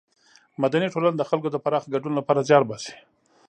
[0.61, 2.93] مدني ټولنه د خلکو د پراخه ګډون له پاره زیار باسي.